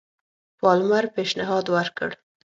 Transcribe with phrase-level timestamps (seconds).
[0.59, 2.09] پالمر پېشنهاد وکړ.